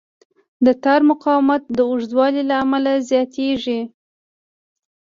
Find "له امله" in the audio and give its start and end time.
2.49-2.91